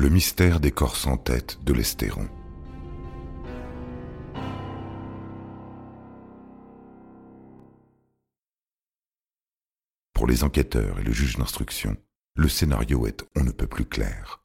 Le 0.00 0.08
mystère 0.08 0.60
des 0.60 0.70
corps 0.72 0.96
sans 0.96 1.18
tête 1.18 1.62
de 1.62 1.74
l'Estéron. 1.74 2.26
Pour 10.14 10.26
les 10.26 10.42
enquêteurs 10.42 10.98
et 11.00 11.02
le 11.02 11.12
juge 11.12 11.36
d'instruction, 11.36 11.98
le 12.34 12.48
scénario 12.48 13.06
est 13.06 13.26
on 13.36 13.44
ne 13.44 13.50
peut 13.50 13.66
plus 13.66 13.84
clair. 13.84 14.42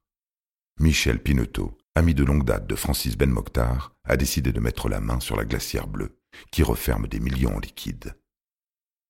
Michel 0.81 1.23
Pineteau, 1.23 1.77
ami 1.95 2.13
de 2.13 2.25
longue 2.25 2.43
date 2.43 2.67
de 2.67 2.75
Francis 2.75 3.15
Ben 3.15 3.29
Mokhtar, 3.29 3.95
a 4.03 4.17
décidé 4.17 4.51
de 4.51 4.59
mettre 4.59 4.89
la 4.89 4.99
main 4.99 5.21
sur 5.21 5.37
la 5.37 5.45
glacière 5.45 5.87
bleue, 5.87 6.19
qui 6.51 6.63
referme 6.63 7.07
des 7.07 7.21
millions 7.21 7.55
en 7.55 7.59
liquide. 7.61 8.17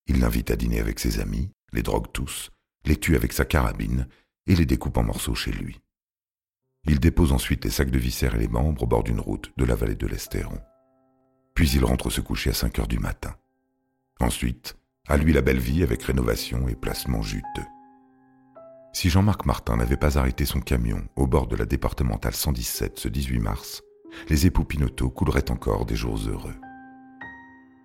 Il 0.06 0.20
l'invite 0.20 0.52
à 0.52 0.56
dîner 0.56 0.80
avec 0.80 1.00
ses 1.00 1.20
amis, 1.20 1.50
les 1.74 1.82
drogue 1.82 2.12
tous, 2.14 2.52
les 2.86 2.98
tue 2.98 3.16
avec 3.16 3.34
sa 3.34 3.46
carabine 3.46 4.08
et 4.46 4.56
les 4.56 4.68
découpe 4.68 4.98
en 4.98 5.04
morceaux 5.04 5.34
chez 5.34 5.52
lui. 5.52 5.82
Il 6.88 7.00
dépose 7.00 7.32
ensuite 7.32 7.66
les 7.66 7.72
sacs 7.72 7.90
de 7.90 7.98
viscères 7.98 8.36
et 8.36 8.40
les 8.40 8.48
membres 8.48 8.84
au 8.84 8.88
bord 8.88 9.04
d'une 9.04 9.20
route 9.20 9.52
de 9.58 9.66
la 9.66 9.76
vallée 9.76 9.96
de 9.96 10.08
l'Estéron. 10.08 10.60
Puis 11.56 11.70
il 11.72 11.84
rentre 11.84 12.10
se 12.10 12.22
coucher 12.22 12.52
à 12.52 12.54
5 12.54 12.80
heures 12.80 12.88
du 12.88 13.00
matin. 13.00 13.36
Ensuite, 14.20 14.78
à 15.08 15.18
lui 15.18 15.34
la 15.34 15.42
belle 15.42 15.60
vie 15.60 15.84
avec 15.84 16.04
rénovation 16.04 16.68
et 16.68 16.76
placement 16.76 17.22
juteux. 17.22 17.66
Si 18.94 19.10
Jean-Marc 19.10 19.46
Martin 19.46 19.78
n'avait 19.78 19.98
pas 19.98 20.18
arrêté 20.18 20.46
son 20.46 20.62
camion 20.62 21.08
au 21.16 21.28
bord 21.28 21.48
de 21.48 21.56
la 21.56 21.66
départementale 21.66 22.34
117 22.34 23.00
ce 23.00 23.08
18 23.08 23.40
mars, 23.40 23.84
les 24.30 24.46
époux 24.46 24.64
Pinotto 24.64 25.10
couleraient 25.10 25.52
encore 25.52 25.86
des 25.86 25.96
jours 25.96 26.20
heureux. 26.28 26.56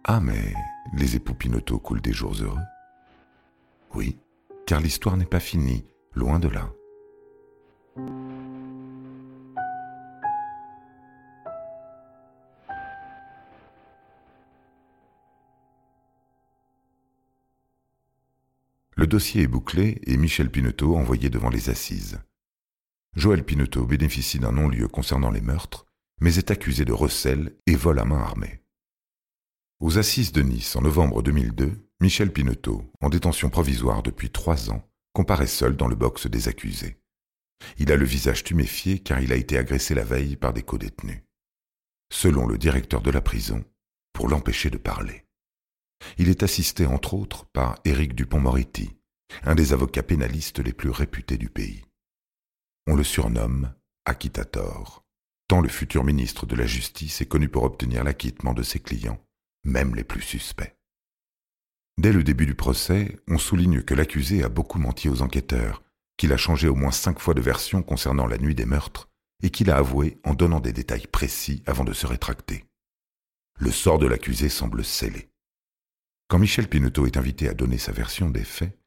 Ah 0.05 0.21
mais 0.21 0.55
les 0.95 1.17
époux 1.17 1.35
Pinotto 1.35 1.79
coulent 1.79 2.01
des 2.01 2.13
jours 2.13 2.35
heureux? 2.41 2.63
Oui, 3.95 4.19
car 4.67 4.81
l'histoire 4.81 5.17
n'est 5.17 5.25
pas 5.25 5.41
finie, 5.41 5.85
loin 6.15 6.39
de 6.39 6.49
là. 6.49 6.71
Le 19.01 19.07
dossier 19.07 19.45
est 19.45 19.47
bouclé 19.47 19.99
et 20.05 20.19
Michel 20.19 20.51
Pineteau 20.51 20.95
envoyé 20.95 21.31
devant 21.31 21.49
les 21.49 21.71
assises. 21.71 22.21
Joël 23.17 23.43
Pineteau 23.43 23.87
bénéficie 23.87 24.39
d'un 24.39 24.53
non-lieu 24.53 24.89
concernant 24.89 25.31
les 25.31 25.41
meurtres, 25.41 25.87
mais 26.21 26.37
est 26.37 26.51
accusé 26.51 26.85
de 26.85 26.93
recel 26.93 27.57
et 27.67 27.77
vol 27.77 27.99
à 27.99 28.05
main 28.05 28.19
armée. 28.19 28.63
Aux 29.79 29.97
assises 29.97 30.33
de 30.33 30.43
Nice 30.43 30.77
en 30.77 30.83
novembre 30.83 31.23
2002, 31.23 31.89
Michel 32.03 32.31
Pineteau, 32.31 32.93
en 33.01 33.09
détention 33.09 33.49
provisoire 33.49 34.03
depuis 34.03 34.29
trois 34.29 34.69
ans, 34.69 34.87
comparaît 35.15 35.47
seul 35.47 35.79
dans 35.79 35.89
le 35.89 35.97
box 35.97 36.27
des 36.27 36.49
accusés. 36.49 36.99
Il 37.79 37.91
a 37.93 37.97
le 37.97 38.05
visage 38.05 38.45
tuméfié 38.45 38.99
car 38.99 39.23
il 39.23 39.33
a 39.33 39.37
été 39.37 39.57
agressé 39.57 39.95
la 39.95 40.05
veille 40.05 40.37
par 40.37 40.53
des 40.53 40.63
co-détenus. 40.63 41.23
Selon 42.13 42.47
le 42.47 42.59
directeur 42.59 43.01
de 43.01 43.11
la 43.11 43.23
prison, 43.23 43.65
pour 44.13 44.29
l'empêcher 44.29 44.69
de 44.69 44.77
parler. 44.77 45.25
Il 46.19 46.29
est 46.29 46.43
assisté 46.43 46.87
entre 46.87 47.15
autres 47.15 47.47
par 47.47 47.79
Éric 47.85 48.15
Dupont-Moretti, 48.15 48.97
un 49.45 49.55
des 49.55 49.73
avocats 49.73 50.03
pénalistes 50.03 50.59
les 50.59 50.73
plus 50.73 50.91
réputés 50.91 51.39
du 51.39 51.49
pays. 51.49 51.85
On 52.87 52.95
le 52.95 53.05
surnomme 53.05 53.73
acquittator, 54.05 55.05
tant 55.49 55.61
le 55.61 55.69
futur 55.69 56.05
ministre 56.05 56.47
de 56.47 56.57
la 56.57 56.67
Justice 56.67 57.21
est 57.21 57.27
connu 57.27 57.49
pour 57.49 57.65
obtenir 57.65 58.05
l'acquittement 58.05 58.55
de 58.55 58.63
ses 58.63 58.81
clients, 58.81 59.21
même 59.65 59.95
les 59.95 60.05
plus 60.05 60.23
suspects. 60.23 60.77
Dès 61.99 62.13
le 62.13 62.25
début 62.25 62.47
du 62.47 62.55
procès, 62.55 63.19
on 63.29 63.37
souligne 63.37 63.83
que 63.83 63.95
l'accusé 63.95 64.43
a 64.43 64.49
beaucoup 64.49 64.79
menti 64.79 65.09
aux 65.09 65.23
enquêteurs, 65.23 65.83
qu'il 66.17 66.33
a 66.33 66.37
changé 66.37 66.69
au 66.69 66.75
moins 66.75 66.91
cinq 66.91 67.19
fois 67.19 67.35
de 67.35 67.41
version 67.41 67.83
concernant 67.83 68.27
la 68.27 68.39
nuit 68.39 68.55
des 68.55 68.65
meurtres, 68.65 69.09
et 69.43 69.51
qu'il 69.51 69.71
a 69.71 69.77
avoué 69.77 70.19
en 70.25 70.35
donnant 70.35 70.61
des 70.61 70.73
détails 70.73 71.07
précis 71.07 71.63
avant 71.67 71.85
de 71.85 71.93
se 71.93 72.07
rétracter. 72.07 72.65
Le 73.59 73.71
sort 73.71 73.99
de 73.99 74.07
l'accusé 74.07 74.49
semble 74.49 74.85
scellé. 74.85 75.29
Quand 76.31 76.39
Michel 76.39 76.69
Pineteau 76.69 77.07
est 77.07 77.17
invité 77.17 77.49
à 77.49 77.55
donner 77.55 77.77
sa 77.77 77.91
version 77.91 78.31
des 78.31 78.45
faits, 78.45 78.79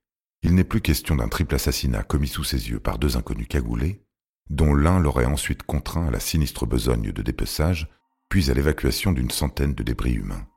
il 0.44 0.56
n'est 0.56 0.64
plus 0.64 0.80
question 0.80 1.18
d'un 1.18 1.28
triple 1.28 1.56
assassinat 1.56 2.02
commis 2.02 2.30
sous 2.30 2.46
ses 2.46 2.70
yeux 2.70 2.80
par 2.80 2.98
deux 2.98 3.18
inconnus 3.18 3.50
cagoulés, 3.50 4.02
dont 4.50 4.74
l'un 4.74 4.98
l'aurait 4.98 5.26
ensuite 5.26 5.64
contraint 5.64 6.08
à 6.08 6.12
la 6.12 6.22
sinistre 6.22 6.66
besogne 6.66 7.12
de 7.12 7.22
dépeçage, 7.22 7.90
puis 8.30 8.50
à 8.50 8.54
l'évacuation 8.54 9.12
d'une 9.12 9.30
centaine 9.30 9.74
de 9.74 9.84
débris 9.84 10.14
humains. 10.14 10.48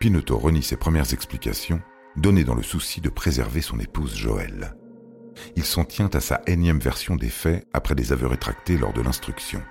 Pineteau 0.00 0.36
renie 0.36 0.64
ses 0.64 0.76
premières 0.76 1.12
explications, 1.12 1.80
données 2.16 2.42
dans 2.42 2.56
le 2.56 2.64
souci 2.64 3.00
de 3.00 3.08
préserver 3.08 3.60
son 3.60 3.78
épouse 3.78 4.16
Joëlle. 4.16 4.74
Il 5.54 5.64
s'en 5.64 5.84
tient 5.84 6.10
à 6.12 6.18
sa 6.18 6.42
énième 6.48 6.80
version 6.80 7.14
des 7.14 7.30
faits 7.30 7.68
après 7.72 7.94
des 7.94 8.12
aveux 8.12 8.26
rétractés 8.26 8.78
lors 8.78 8.94
de 8.94 9.00
l'instruction. 9.00 9.62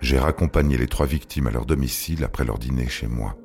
J'ai 0.00 0.18
raccompagné 0.18 0.76
les 0.76 0.88
trois 0.88 1.06
victimes 1.06 1.46
à 1.46 1.52
leur 1.52 1.64
domicile 1.64 2.24
après 2.24 2.44
leur 2.44 2.58
dîner 2.58 2.88
chez 2.88 3.06
moi. 3.06 3.38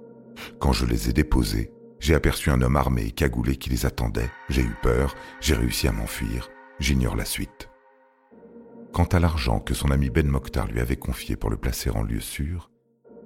Quand 0.59 0.73
je 0.73 0.85
les 0.85 1.09
ai 1.09 1.13
déposés, 1.13 1.71
j'ai 1.99 2.15
aperçu 2.15 2.49
un 2.49 2.61
homme 2.61 2.75
armé 2.75 3.03
et 3.03 3.11
cagoulé 3.11 3.55
qui 3.57 3.69
les 3.69 3.85
attendait. 3.85 4.29
J'ai 4.49 4.63
eu 4.63 4.75
peur, 4.81 5.15
j'ai 5.39 5.55
réussi 5.55 5.87
à 5.87 5.91
m'enfuir. 5.91 6.49
J'ignore 6.79 7.15
la 7.15 7.25
suite. 7.25 7.69
Quant 8.91 9.05
à 9.05 9.19
l'argent 9.19 9.59
que 9.59 9.73
son 9.73 9.91
ami 9.91 10.09
Ben 10.09 10.27
Mokhtar 10.27 10.67
lui 10.67 10.79
avait 10.79 10.97
confié 10.97 11.35
pour 11.35 11.49
le 11.49 11.57
placer 11.57 11.89
en 11.89 12.03
lieu 12.03 12.19
sûr, 12.19 12.71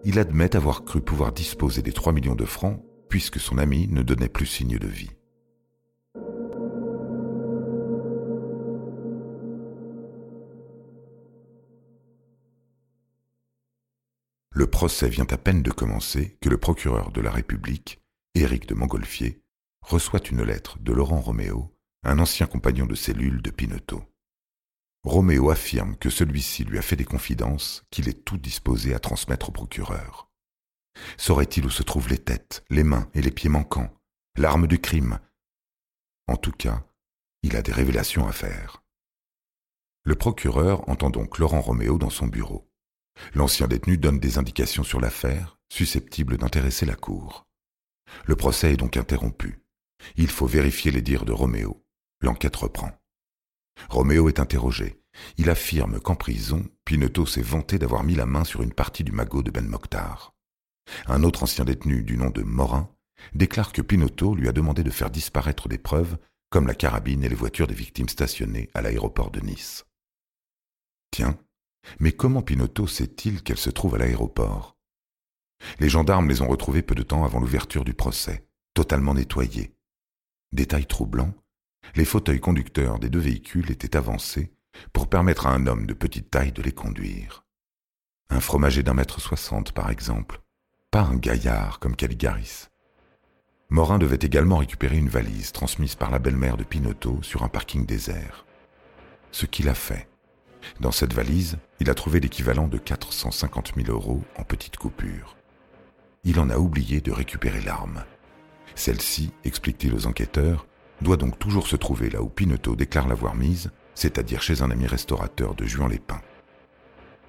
il 0.03 0.20
admet 0.20 0.56
avoir 0.56 0.84
cru 0.84 1.02
pouvoir 1.02 1.31
disposer 1.31 1.81
des 1.81 1.94
3 1.94 2.14
millions 2.14 2.36
de 2.36 2.46
francs 2.46 2.84
puisque 3.09 3.40
son 3.40 3.58
ami 3.58 3.88
ne 3.88 4.03
donnait 4.03 4.30
plus 4.30 4.46
signe 4.46 4.78
de 4.78 4.88
vie. 4.88 5.12
Le 14.57 14.67
procès 14.67 15.09
vient 15.09 15.27
à 15.31 15.38
peine 15.38 15.61
de 15.61 15.69
commencer 15.69 16.38
que 16.39 16.47
le 16.47 16.57
procureur 16.57 17.11
de 17.11 17.19
la 17.19 17.29
République, 17.29 18.01
Éric 18.35 18.69
de 18.69 18.73
Montgolfier, 18.73 19.43
reçoit 19.81 20.21
une 20.31 20.43
lettre 20.43 20.79
de 20.79 20.93
Laurent 20.93 21.19
Roméo, 21.19 21.77
un 22.03 22.19
ancien 22.19 22.47
compagnon 22.47 22.85
de 22.85 22.95
cellule 22.95 23.41
de 23.41 23.49
Pineteau. 23.49 24.01
Roméo 25.03 25.49
affirme 25.49 25.97
que 25.97 26.09
celui-ci 26.09 26.63
lui 26.63 26.77
a 26.77 26.81
fait 26.81 26.95
des 26.95 27.03
confidences 27.03 27.83
qu'il 27.91 28.07
est 28.07 28.23
tout 28.23 28.38
disposé 28.38 28.93
à 28.93 28.99
transmettre 28.99 29.49
au 29.49 29.51
procureur. 29.51 30.31
Saurait-il 31.17 31.66
où 31.66 31.69
se 31.69 31.83
trouvent 31.83 32.07
les 32.07 32.17
têtes, 32.17 32.63
les 32.69 32.85
mains 32.85 33.09
et 33.13 33.22
les 33.22 33.31
pieds 33.31 33.49
manquants, 33.49 33.93
l'arme 34.37 34.67
du 34.67 34.79
crime? 34.79 35.19
En 36.27 36.37
tout 36.37 36.53
cas, 36.53 36.87
il 37.43 37.57
a 37.57 37.61
des 37.61 37.73
révélations 37.73 38.25
à 38.25 38.31
faire. 38.31 38.85
Le 40.03 40.16
procureur 40.16 40.87
entend 40.87 41.09
donc 41.09 41.39
Laurent 41.39 41.59
Roméo 41.59 41.97
dans 41.97 42.09
son 42.09 42.27
bureau. 42.27 42.72
L'ancien 43.34 43.68
détenu 43.68 43.98
donne 43.98 44.20
des 44.20 44.38
indications 44.38 44.84
sur 44.84 45.00
l'affaire, 45.00 45.58
susceptibles 45.70 46.38
d'intéresser 46.38 46.86
la 46.86 46.96
Cour. 46.96 47.48
Le 48.26 48.36
procès 48.36 48.74
est 48.74 48.78
donc 48.78 48.98
interrompu. 48.98 49.59
Il 50.16 50.30
faut 50.30 50.46
vérifier 50.46 50.92
les 50.92 51.02
dires 51.02 51.26
de 51.26 51.31
Roméo. 51.31 51.84
L'enquête 52.22 52.56
reprend. 52.56 52.92
Roméo 53.90 54.30
est 54.30 54.40
interrogé. 54.40 55.02
Il 55.38 55.50
affirme 55.50 56.00
qu'en 56.00 56.16
prison, 56.16 56.66
Pineto 56.84 57.26
s'est 57.26 57.42
vanté 57.42 57.80
d'avoir 57.80 58.03
mis 58.03 58.16
la 58.16 58.26
main 58.26 58.44
sur 58.44 58.62
une 58.62 58.74
partie 58.74 59.03
du 59.03 59.12
magot 59.12 59.44
de 59.44 59.52
Ben 59.52 59.68
Mokhtar. 59.68 60.34
Un 61.08 61.24
autre 61.24 61.44
ancien 61.44 61.66
détenu 61.66 62.03
du 62.03 62.18
nom 62.18 62.30
de 62.30 62.44
Morin 62.44 62.90
déclare 63.34 63.74
que 63.74 63.82
Pinotto 63.82 64.36
lui 64.36 64.47
a 64.47 64.52
demandé 64.52 64.84
de 64.84 64.92
faire 64.92 65.09
disparaître 65.09 65.68
des 65.68 65.78
preuves 65.78 66.18
comme 66.50 66.68
la 66.68 66.76
carabine 66.76 67.24
et 67.24 67.30
les 67.30 67.36
voitures 67.36 67.68
des 67.68 67.74
victimes 67.74 68.09
stationnées 68.09 68.70
à 68.74 68.82
l'aéroport 68.82 69.32
de 69.32 69.40
Nice. 69.40 69.86
Tiens, 71.12 71.38
mais 72.00 72.12
comment 72.12 72.41
Pinotto 72.41 72.88
sait-il 72.88 73.44
qu'elle 73.44 73.57
se 73.57 73.69
trouve 73.69 73.96
à 73.96 73.97
l'aéroport? 73.97 74.78
Les 75.79 75.90
gendarmes 75.90 76.29
les 76.29 76.41
ont 76.41 76.47
retrouvées 76.47 76.81
peu 76.81 76.96
de 76.96 77.03
temps 77.03 77.25
avant 77.25 77.40
l'ouverture 77.40 77.85
du 77.85 77.94
procès, 77.94 78.46
totalement 78.73 79.13
nettoyées. 79.13 79.73
Détail 80.51 80.85
troublant, 80.85 81.34
les 81.96 82.06
fauteuils 82.06 82.40
conducteurs 82.40 83.00
des 83.00 83.09
deux 83.09 83.19
véhicules 83.19 83.72
étaient 83.72 83.96
avancés 83.97 84.51
pour 84.94 85.07
permettre 85.07 85.47
à 85.47 85.53
un 85.53 85.67
homme 85.67 85.85
de 85.85 85.93
petite 85.93 86.32
taille 86.32 86.52
de 86.52 86.61
les 86.61 86.72
conduire. 86.72 87.46
Un 88.29 88.40
fromager 88.40 88.84
d'un 88.84 88.93
mètre 88.93 89.22
soixante, 89.22 89.72
par 89.72 89.90
exemple, 89.90 90.41
pas 90.91 91.02
un 91.02 91.16
gaillard 91.16 91.79
comme 91.79 91.96
Caligaris. 91.96 92.67
Morin 93.70 93.97
devait 93.97 94.20
également 94.22 94.58
récupérer 94.58 94.97
une 94.97 95.09
valise 95.09 95.52
transmise 95.52 95.96
par 95.96 96.11
la 96.11 96.20
belle-mère 96.20 96.58
de 96.58 96.64
Pinotto 96.64 97.22
sur 97.23 97.43
un 97.43 97.49
parking 97.49 97.85
désert. 97.85 98.46
Ce 99.32 99.46
qu'il 99.46 99.70
a 99.70 99.73
fait. 99.73 100.08
Dans 100.79 100.91
cette 100.91 101.14
valise, 101.14 101.58
il 101.79 101.90
a 101.90 101.94
trouvé 101.94 102.20
l'équivalent 102.20 102.67
de 102.67 102.78
450 102.78 103.73
000 103.76 103.91
euros 103.91 104.23
en 104.38 104.44
petites 104.44 104.78
coupures. 104.78 105.35
Il 106.23 106.40
en 106.40 106.50
a 106.50 106.58
oublié 106.58 107.02
de 107.02 107.12
récupérer 107.12 107.62
l'arme. 107.62 108.03
Celle-ci, 108.76 109.32
explique-t-il 109.44 109.94
aux 109.94 110.08
enquêteurs, 110.08 110.66
doit 111.02 111.17
donc 111.17 111.38
toujours 111.40 111.67
se 111.67 111.76
trouver 111.76 112.09
là 112.09 112.22
où 112.22 112.29
Pineteau 112.29 112.76
déclare 112.76 113.08
l'avoir 113.08 113.35
mise, 113.35 113.72
c'est-à-dire 113.94 114.41
chez 114.41 114.62
un 114.62 114.72
ami 114.72 114.88
restaurateur 114.88 115.56
de 115.56 115.66
Juan-les-Pins. 115.66 116.22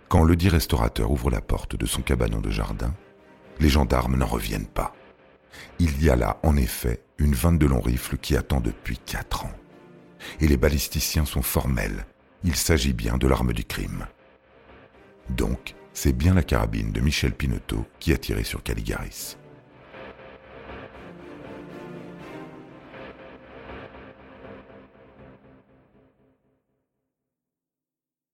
Quand 0.08 0.24
le 0.24 0.36
dit 0.36 0.48
restaurateur 0.48 1.10
ouvre 1.10 1.30
la 1.30 1.40
porte 1.40 1.76
de 1.76 1.86
son 1.86 2.02
cabanon 2.02 2.40
de 2.40 2.50
jardin, 2.50 2.94
les 3.60 3.68
gendarmes 3.68 4.16
n'en 4.16 4.26
reviennent 4.26 4.66
pas. 4.66 4.94
Il 5.78 6.02
y 6.02 6.10
a 6.10 6.16
là, 6.16 6.38
en 6.42 6.56
effet, 6.56 7.02
une 7.18 7.34
22 7.34 7.66
long 7.66 7.80
rifle 7.80 8.18
qui 8.18 8.36
attend 8.36 8.60
depuis 8.60 8.98
quatre 8.98 9.44
ans. 9.44 9.52
Et 10.40 10.48
les 10.48 10.56
balisticiens 10.56 11.24
sont 11.24 11.42
formels 11.42 12.06
il 12.46 12.54
s'agit 12.54 12.92
bien 12.92 13.18
de 13.18 13.26
l'arme 13.26 13.52
du 13.52 13.64
crime. 13.64 14.06
Donc, 15.30 15.74
c'est 15.92 16.12
bien 16.12 16.32
la 16.32 16.44
carabine 16.44 16.92
de 16.92 17.00
Michel 17.00 17.34
Pinotto 17.34 17.84
qui 17.98 18.12
a 18.12 18.18
tiré 18.18 18.44
sur 18.44 18.62
Caligaris. 18.62 19.36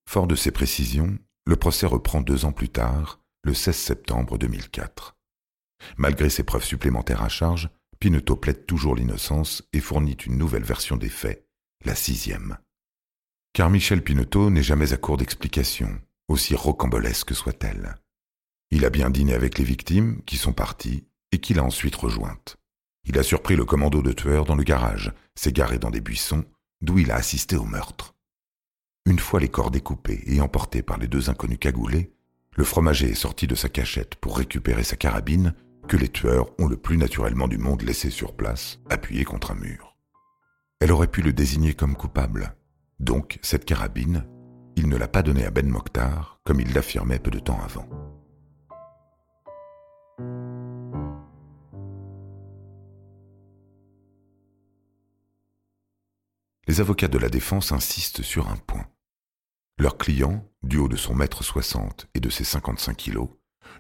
Fort 0.06 0.26
de 0.26 0.34
ces 0.34 0.50
précisions, 0.50 1.16
le 1.46 1.56
procès 1.56 1.86
reprend 1.86 2.20
deux 2.20 2.44
ans 2.44 2.52
plus 2.52 2.68
tard, 2.68 3.18
le 3.44 3.54
16 3.54 3.74
septembre 3.74 4.36
2004. 4.36 5.16
Malgré 5.96 6.28
ses 6.28 6.42
preuves 6.42 6.64
supplémentaires 6.64 7.22
à 7.22 7.30
charge, 7.30 7.70
Pinotto 7.98 8.36
plaide 8.36 8.66
toujours 8.66 8.94
l'innocence 8.94 9.62
et 9.72 9.80
fournit 9.80 10.12
une 10.12 10.36
nouvelle 10.36 10.64
version 10.64 10.98
des 10.98 11.08
faits, 11.08 11.48
la 11.86 11.94
sixième. 11.94 12.58
Car 13.54 13.68
Michel 13.68 14.02
Pinotto 14.02 14.48
n'est 14.48 14.62
jamais 14.62 14.94
à 14.94 14.96
court 14.96 15.18
d'explications, 15.18 16.00
aussi 16.28 16.54
rocambolesque 16.54 17.34
soit-elle. 17.34 17.96
Il 18.70 18.86
a 18.86 18.90
bien 18.90 19.10
dîné 19.10 19.34
avec 19.34 19.58
les 19.58 19.64
victimes, 19.64 20.22
qui 20.24 20.38
sont 20.38 20.54
parties, 20.54 21.04
et 21.32 21.38
qu'il 21.38 21.58
a 21.58 21.64
ensuite 21.64 21.96
rejointes. 21.96 22.56
Il 23.04 23.18
a 23.18 23.22
surpris 23.22 23.54
le 23.54 23.66
commando 23.66 24.00
de 24.00 24.12
tueurs 24.12 24.46
dans 24.46 24.54
le 24.54 24.62
garage, 24.62 25.12
s'est 25.34 25.52
garé 25.52 25.78
dans 25.78 25.90
des 25.90 26.00
buissons, 26.00 26.44
d'où 26.80 26.98
il 26.98 27.10
a 27.10 27.16
assisté 27.16 27.56
au 27.56 27.64
meurtre. 27.64 28.14
Une 29.04 29.18
fois 29.18 29.38
les 29.38 29.48
corps 29.48 29.70
découpés 29.70 30.22
et 30.26 30.40
emportés 30.40 30.82
par 30.82 30.96
les 30.96 31.08
deux 31.08 31.28
inconnus 31.28 31.58
cagoulés, 31.58 32.14
le 32.54 32.64
fromager 32.64 33.10
est 33.10 33.14
sorti 33.14 33.46
de 33.46 33.54
sa 33.54 33.68
cachette 33.68 34.14
pour 34.14 34.38
récupérer 34.38 34.84
sa 34.84 34.96
carabine 34.96 35.54
que 35.88 35.98
les 35.98 36.08
tueurs 36.08 36.48
ont 36.58 36.68
le 36.68 36.78
plus 36.78 36.96
naturellement 36.96 37.48
du 37.48 37.58
monde 37.58 37.82
laissée 37.82 38.10
sur 38.10 38.34
place, 38.34 38.78
appuyée 38.88 39.24
contre 39.24 39.50
un 39.50 39.56
mur. 39.56 39.96
Elle 40.80 40.92
aurait 40.92 41.10
pu 41.10 41.20
le 41.20 41.34
désigner 41.34 41.74
comme 41.74 41.96
coupable. 41.96 42.54
Donc, 43.02 43.40
cette 43.42 43.64
carabine, 43.64 44.24
il 44.76 44.88
ne 44.88 44.96
l'a 44.96 45.08
pas 45.08 45.24
donnée 45.24 45.44
à 45.44 45.50
Ben 45.50 45.68
Mokhtar, 45.68 46.40
comme 46.44 46.60
il 46.60 46.72
l'affirmait 46.72 47.18
peu 47.18 47.32
de 47.32 47.40
temps 47.40 47.60
avant. 47.60 47.88
Les 56.68 56.80
avocats 56.80 57.08
de 57.08 57.18
la 57.18 57.28
défense 57.28 57.72
insistent 57.72 58.22
sur 58.22 58.48
un 58.48 58.56
point. 58.56 58.86
Leur 59.78 59.98
client, 59.98 60.48
du 60.62 60.78
haut 60.78 60.88
de 60.88 60.94
son 60.94 61.16
mètre 61.16 61.42
soixante 61.42 62.06
et 62.14 62.20
de 62.20 62.30
ses 62.30 62.44
cinquante-cinq 62.44 62.96
kilos, 62.96 63.30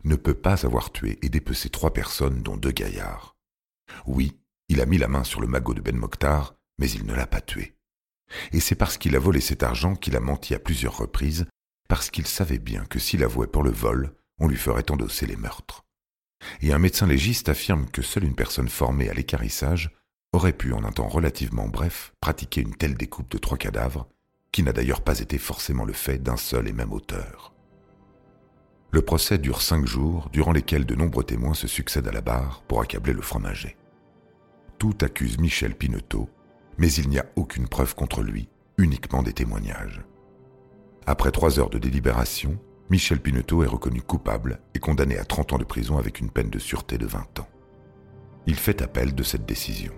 ne 0.02 0.16
peut 0.16 0.34
pas 0.34 0.66
avoir 0.66 0.90
tué 0.90 1.20
et 1.22 1.28
dépecé 1.28 1.70
trois 1.70 1.92
personnes, 1.92 2.42
dont 2.42 2.56
deux 2.56 2.72
gaillards. 2.72 3.36
Oui, 4.04 4.36
il 4.68 4.80
a 4.80 4.86
mis 4.86 4.98
la 4.98 5.06
main 5.06 5.22
sur 5.22 5.40
le 5.40 5.46
magot 5.46 5.74
de 5.74 5.80
Ben 5.80 5.96
Mokhtar, 5.96 6.56
mais 6.78 6.90
il 6.90 7.06
ne 7.06 7.14
l'a 7.14 7.28
pas 7.28 7.40
tué. 7.40 7.76
Et 8.52 8.60
c'est 8.60 8.74
parce 8.74 8.98
qu'il 8.98 9.16
a 9.16 9.18
volé 9.18 9.40
cet 9.40 9.62
argent 9.62 9.94
qu'il 9.94 10.16
a 10.16 10.20
menti 10.20 10.54
à 10.54 10.58
plusieurs 10.58 10.96
reprises, 10.96 11.46
parce 11.88 12.10
qu'il 12.10 12.26
savait 12.26 12.58
bien 12.58 12.84
que 12.86 12.98
s'il 12.98 13.22
avouait 13.22 13.46
pour 13.46 13.62
le 13.62 13.70
vol, 13.70 14.14
on 14.38 14.48
lui 14.48 14.56
ferait 14.56 14.90
endosser 14.90 15.26
les 15.26 15.36
meurtres. 15.36 15.84
Et 16.60 16.72
un 16.72 16.78
médecin 16.78 17.06
légiste 17.06 17.48
affirme 17.48 17.86
que 17.90 18.02
seule 18.02 18.24
une 18.24 18.34
personne 18.34 18.68
formée 18.68 19.08
à 19.08 19.14
l'écarissage 19.14 19.90
aurait 20.32 20.52
pu, 20.52 20.72
en 20.72 20.84
un 20.84 20.92
temps 20.92 21.08
relativement 21.08 21.68
bref, 21.68 22.12
pratiquer 22.20 22.62
une 22.62 22.74
telle 22.74 22.94
découpe 22.94 23.30
de 23.30 23.38
trois 23.38 23.58
cadavres, 23.58 24.08
qui 24.50 24.62
n'a 24.62 24.72
d'ailleurs 24.72 25.02
pas 25.02 25.20
été 25.20 25.38
forcément 25.38 25.84
le 25.84 25.92
fait 25.92 26.18
d'un 26.18 26.36
seul 26.36 26.68
et 26.68 26.72
même 26.72 26.92
auteur. 26.92 27.54
Le 28.90 29.02
procès 29.02 29.38
dure 29.38 29.62
cinq 29.62 29.86
jours, 29.86 30.28
durant 30.32 30.52
lesquels 30.52 30.84
de 30.84 30.94
nombreux 30.94 31.24
témoins 31.24 31.54
se 31.54 31.66
succèdent 31.66 32.08
à 32.08 32.12
la 32.12 32.20
barre 32.20 32.62
pour 32.68 32.80
accabler 32.82 33.14
le 33.14 33.22
fromager. 33.22 33.76
Tout 34.78 34.96
accuse 35.00 35.38
Michel 35.38 35.74
Pinotto, 35.74 36.28
mais 36.78 36.92
il 36.92 37.08
n'y 37.08 37.18
a 37.18 37.26
aucune 37.36 37.68
preuve 37.68 37.94
contre 37.94 38.22
lui, 38.22 38.48
uniquement 38.78 39.22
des 39.22 39.32
témoignages. 39.32 40.02
Après 41.06 41.30
trois 41.30 41.58
heures 41.58 41.70
de 41.70 41.78
délibération, 41.78 42.58
Michel 42.90 43.20
Pinotto 43.20 43.62
est 43.62 43.68
reconnu 43.68 44.02
coupable 44.02 44.60
et 44.74 44.78
condamné 44.78 45.18
à 45.18 45.24
30 45.24 45.54
ans 45.54 45.58
de 45.58 45.64
prison 45.64 45.98
avec 45.98 46.20
une 46.20 46.30
peine 46.30 46.50
de 46.50 46.58
sûreté 46.58 46.98
de 46.98 47.06
20 47.06 47.40
ans. 47.40 47.48
Il 48.46 48.56
fait 48.56 48.82
appel 48.82 49.14
de 49.14 49.22
cette 49.22 49.46
décision. 49.46 49.92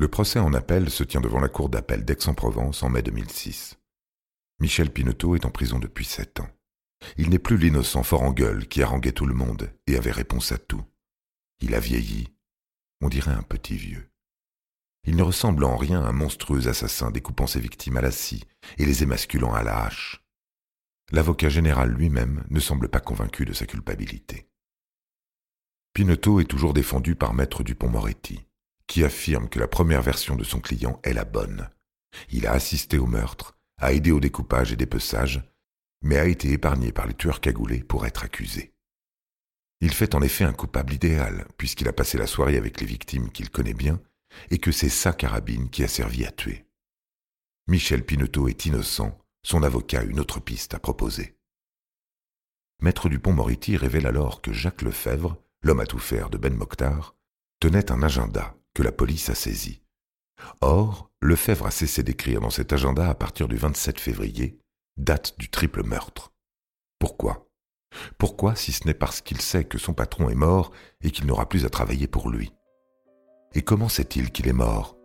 Le 0.00 0.06
procès 0.06 0.38
en 0.38 0.54
appel 0.54 0.90
se 0.90 1.02
tient 1.02 1.20
devant 1.20 1.40
la 1.40 1.48
cour 1.48 1.68
d'appel 1.68 2.04
d'Aix-en-Provence 2.04 2.84
en 2.84 2.90
mai 2.90 3.02
2006. 3.02 3.76
Michel 4.60 4.92
Pinotto 4.92 5.36
est 5.36 5.44
en 5.44 5.50
prison 5.50 5.78
depuis 5.78 6.04
sept 6.04 6.40
ans. 6.40 6.48
Il 7.16 7.30
n'est 7.30 7.38
plus 7.38 7.58
l'innocent 7.58 8.02
fort 8.02 8.22
en 8.22 8.32
gueule 8.32 8.66
qui 8.66 8.82
haranguait 8.82 9.12
tout 9.12 9.26
le 9.26 9.34
monde 9.34 9.72
et 9.86 9.96
avait 9.96 10.10
réponse 10.10 10.52
à 10.52 10.58
tout. 10.58 10.84
Il 11.60 11.74
a 11.74 11.80
vieilli. 11.80 12.28
On 13.00 13.08
dirait 13.08 13.32
un 13.32 13.42
petit 13.42 13.76
vieux. 13.76 14.10
Il 15.04 15.16
ne 15.16 15.22
ressemble 15.22 15.64
en 15.64 15.76
rien 15.76 16.02
à 16.02 16.08
un 16.08 16.12
monstrueux 16.12 16.66
assassin 16.68 17.10
découpant 17.10 17.46
ses 17.46 17.60
victimes 17.60 17.96
à 17.96 18.00
la 18.00 18.10
scie 18.10 18.44
et 18.78 18.84
les 18.84 19.04
émasculant 19.04 19.54
à 19.54 19.62
la 19.62 19.84
hache. 19.84 20.24
L'avocat 21.12 21.48
général 21.48 21.90
lui-même 21.90 22.44
ne 22.50 22.60
semble 22.60 22.88
pas 22.88 23.00
convaincu 23.00 23.44
de 23.44 23.52
sa 23.52 23.64
culpabilité. 23.64 24.48
Pinotto 25.94 26.40
est 26.40 26.44
toujours 26.44 26.74
défendu 26.74 27.14
par 27.14 27.32
Maître 27.32 27.62
Dupont-Moretti 27.62 28.44
qui 28.88 29.04
affirme 29.04 29.48
que 29.48 29.60
la 29.60 29.68
première 29.68 30.02
version 30.02 30.34
de 30.34 30.44
son 30.44 30.60
client 30.60 30.98
est 31.04 31.12
la 31.12 31.24
bonne. 31.24 31.68
Il 32.30 32.46
a 32.46 32.52
assisté 32.52 32.98
au 32.98 33.06
meurtre, 33.06 33.57
a 33.78 33.92
aidé 33.92 34.10
au 34.10 34.20
découpage 34.20 34.72
et 34.72 34.76
dépeçage, 34.76 35.42
mais 36.02 36.18
a 36.18 36.26
été 36.26 36.52
épargné 36.52 36.92
par 36.92 37.06
les 37.06 37.14
tueurs 37.14 37.40
cagoulés 37.40 37.82
pour 37.82 38.06
être 38.06 38.24
accusé. 38.24 38.74
Il 39.80 39.92
fait 39.92 40.14
en 40.14 40.22
effet 40.22 40.44
un 40.44 40.52
coupable 40.52 40.92
idéal, 40.92 41.46
puisqu'il 41.56 41.88
a 41.88 41.92
passé 41.92 42.18
la 42.18 42.26
soirée 42.26 42.56
avec 42.56 42.80
les 42.80 42.86
victimes 42.86 43.30
qu'il 43.30 43.50
connaît 43.50 43.74
bien, 43.74 44.00
et 44.50 44.58
que 44.58 44.72
c'est 44.72 44.88
sa 44.88 45.12
carabine 45.12 45.70
qui 45.70 45.84
a 45.84 45.88
servi 45.88 46.24
à 46.24 46.32
tuer. 46.32 46.66
Michel 47.68 48.04
Pinotto 48.04 48.48
est 48.48 48.66
innocent, 48.66 49.16
son 49.42 49.62
avocat 49.62 50.00
a 50.00 50.04
une 50.04 50.20
autre 50.20 50.40
piste 50.40 50.74
à 50.74 50.78
proposer. 50.78 51.36
Maître 52.80 53.08
Dupont-Moretti 53.08 53.76
révèle 53.76 54.06
alors 54.06 54.40
que 54.40 54.52
Jacques 54.52 54.82
Lefebvre, 54.82 55.36
l'homme 55.62 55.80
à 55.80 55.86
tout 55.86 55.98
faire 55.98 56.30
de 56.30 56.38
Ben 56.38 56.54
Mokhtar, 56.54 57.16
tenait 57.60 57.90
un 57.90 58.02
agenda 58.02 58.56
que 58.74 58.82
la 58.82 58.92
police 58.92 59.28
a 59.30 59.34
saisi. 59.34 59.82
Or, 60.60 61.10
Lefebvre 61.20 61.66
a 61.66 61.70
cessé 61.70 62.02
d'écrire 62.02 62.40
dans 62.40 62.50
cet 62.50 62.72
agenda 62.72 63.08
à 63.08 63.14
partir 63.14 63.48
du 63.48 63.56
27 63.56 63.98
février, 63.98 64.58
date 64.96 65.38
du 65.38 65.48
triple 65.48 65.84
meurtre. 65.84 66.32
Pourquoi? 66.98 67.48
Pourquoi 68.18 68.54
si 68.54 68.72
ce 68.72 68.86
n'est 68.86 68.94
parce 68.94 69.20
qu'il 69.20 69.40
sait 69.40 69.64
que 69.64 69.78
son 69.78 69.94
patron 69.94 70.28
est 70.28 70.34
mort 70.34 70.72
et 71.02 71.10
qu'il 71.10 71.26
n'aura 71.26 71.48
plus 71.48 71.64
à 71.64 71.70
travailler 71.70 72.06
pour 72.06 72.30
lui? 72.30 72.52
Et 73.54 73.62
comment 73.62 73.88
sait-il 73.88 74.30
qu'il 74.30 74.48
est 74.48 74.52
mort? 74.52 74.96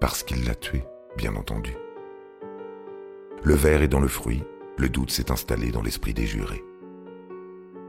Parce 0.00 0.22
qu'il 0.22 0.44
l'a 0.44 0.54
tué, 0.54 0.84
bien 1.16 1.36
entendu. 1.36 1.74
Le 3.42 3.54
verre 3.54 3.82
est 3.82 3.88
dans 3.88 4.00
le 4.00 4.08
fruit, 4.08 4.42
le 4.76 4.88
doute 4.88 5.10
s'est 5.10 5.30
installé 5.30 5.70
dans 5.70 5.82
l'esprit 5.82 6.14
des 6.14 6.26
jurés. 6.26 6.64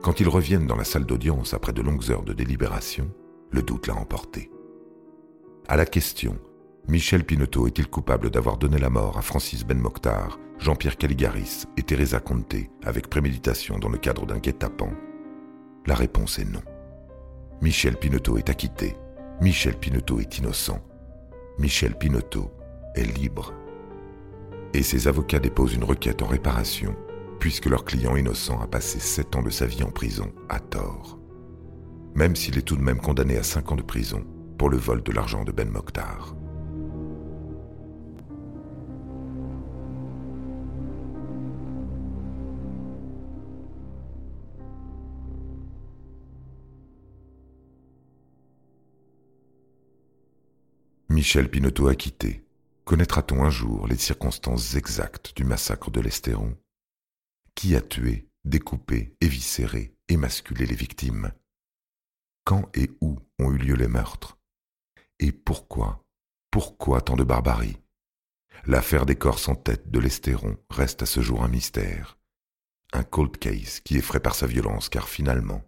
Quand 0.04 0.20
ils 0.20 0.30
reviennent 0.30 0.68
dans 0.68 0.76
la 0.76 0.84
salle 0.84 1.06
d'audience 1.06 1.54
après 1.54 1.74
de 1.74 1.82
longues 1.82 2.12
heures 2.12 2.24
de 2.24 2.34
délibération, 2.34 3.10
le 3.50 3.64
doute 3.64 3.88
l'a 3.88 3.96
emporté. 3.96 4.52
À 5.68 5.78
la 5.78 5.88
question 5.88 6.38
Michel 6.88 7.24
Pinotto 7.24 7.66
est-il 7.66 7.88
coupable 7.88 8.30
d'avoir 8.30 8.58
donné 8.58 8.78
la 8.78 8.92
mort 8.92 9.18
à 9.18 9.24
Francis 9.24 9.66
Ben 9.66 9.80
Mokhtar, 9.80 10.38
Jean-Pierre 10.60 10.96
Caligaris 10.96 11.64
et 11.76 11.82
Teresa 11.82 12.20
Conte 12.20 12.70
avec 12.84 13.10
préméditation 13.10 13.80
dans 13.80 13.90
le 13.90 13.98
cadre 13.98 14.28
d'un 14.28 14.38
guet-apens? 14.38 14.94
La 15.88 15.96
réponse 15.96 16.38
est 16.38 16.46
non. 16.46 16.62
Michel 17.62 17.98
Pinotto 17.98 18.38
est 18.38 18.52
acquitté. 18.52 18.96
Michel 19.42 19.76
Pinotto 19.76 20.20
est 20.20 20.38
innocent. 20.38 20.80
Michel 21.58 21.98
Pinotto 21.98 22.52
est 22.94 23.18
libre. 23.18 23.52
Et 24.76 24.84
ses 24.84 25.08
avocats 25.08 25.40
déposent 25.40 25.74
une 25.74 25.84
requête 25.84 26.22
en 26.22 26.28
réparation, 26.28 26.96
puisque 27.40 27.66
leur 27.66 27.86
client 27.86 28.16
innocent 28.16 28.62
a 28.62 28.68
passé 28.68 29.00
sept 29.00 29.36
ans 29.36 29.42
de 29.42 29.50
sa 29.50 29.66
vie 29.66 29.82
en 29.82 29.90
prison 29.90 30.32
à 30.48 30.60
tort. 30.60 31.18
Même 32.14 32.36
s'il 32.36 32.60
est 32.60 32.62
tout 32.62 32.78
de 32.78 32.84
même 32.84 33.02
condamné 33.02 33.36
à 33.36 33.44
cinq 33.44 33.72
ans 33.72 33.76
de 33.76 33.82
prison, 33.82 34.24
pour 34.58 34.70
le 34.70 34.78
vol 34.78 35.04
de 35.04 35.12
l'argent 35.12 35.44
de 35.44 35.52
Ben 35.52 35.70
Mokhtar. 35.70 36.36
Michel 51.10 51.50
Pinotto 51.50 51.88
acquitté. 51.88 52.46
Connaîtra-t-on 52.84 53.44
un 53.44 53.50
jour 53.50 53.88
les 53.88 53.96
circonstances 53.96 54.76
exactes 54.76 55.36
du 55.36 55.44
massacre 55.44 55.90
de 55.90 56.02
l'Estéron? 56.02 56.56
Qui 57.56 57.76
a 57.76 57.82
tué, 57.82 58.28
découpé, 58.44 59.16
éviscéré, 59.22 59.96
émasculé 60.10 60.66
les 60.66 60.76
victimes? 60.76 61.32
Quand 62.44 62.70
et 62.76 62.92
où 63.02 63.18
ont 63.40 63.52
eu 63.52 63.58
lieu 63.58 63.76
les 63.76 63.88
meurtres? 63.88 64.35
Et 65.20 65.32
pourquoi 65.32 66.04
Pourquoi 66.52 67.02
tant 67.02 67.16
de 67.16 67.24
barbarie? 67.24 67.78
L'affaire 68.66 69.06
des 69.06 69.16
corps 69.16 69.40
sans 69.40 69.56
tête 69.56 69.90
de 69.92 70.00
l'Estéron 70.00 70.58
reste 70.70 71.04
à 71.04 71.06
ce 71.06 71.22
jour 71.22 71.44
un 71.44 71.48
mystère. 71.48 72.18
un 72.94 73.04
cold 73.04 73.38
case 73.38 73.82
qui 73.82 73.98
effraie 73.98 74.22
par 74.22 74.36
sa 74.36 74.48
violence 74.48 74.90
car 74.90 75.10
finalement, 75.10 75.62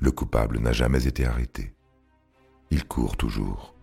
le 0.00 0.12
coupable 0.12 0.58
n'a 0.60 0.72
jamais 0.72 1.06
été 1.06 1.24
arrêté. 1.26 1.74
Il 2.70 2.86
court 2.86 3.16
toujours, 3.16 3.73